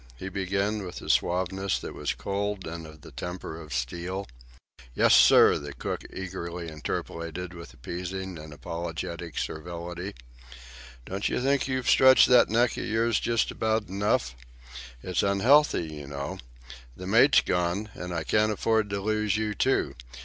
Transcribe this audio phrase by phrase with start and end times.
[0.15, 4.25] he began, with a suaveness that was cold and of the temper of steel.
[4.95, 10.15] "Yes, sir," the cook eagerly interpolated, with appeasing and apologetic servility.
[11.05, 14.33] "Don't you think you've stretched that neck of yours just about enough?
[15.03, 16.39] It's unhealthy, you know.
[16.97, 19.93] The mate's gone, so I can't afford to lose you too.